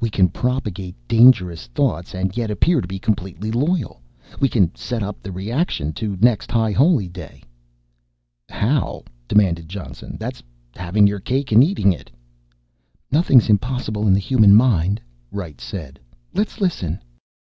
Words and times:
"We 0.00 0.08
can 0.08 0.30
propagate 0.30 0.94
'dangerous' 1.06 1.66
thoughts 1.66 2.14
and 2.14 2.34
yet 2.34 2.50
appear 2.50 2.80
completely 2.80 3.50
loyal. 3.50 4.00
We 4.40 4.48
can 4.48 4.74
set 4.74 5.02
up 5.02 5.22
the 5.22 5.30
reaction 5.30 5.92
to 6.00 6.16
next 6.18 6.50
High 6.50 6.72
Holy 6.72 7.08
Day." 7.10 7.42
"How?" 8.48 9.02
demanded 9.28 9.68
Johnson. 9.68 10.16
"That's 10.18 10.42
having 10.76 11.06
your 11.06 11.20
cake 11.20 11.52
and 11.52 11.62
eating 11.62 11.92
it." 11.92 12.10
"Nothing's 13.12 13.50
impossible 13.50 14.08
in 14.08 14.14
the 14.14 14.18
human 14.18 14.54
mind," 14.54 14.98
Wright 15.30 15.60
said. 15.60 16.00
"Let's 16.32 16.58
listen." 16.58 16.98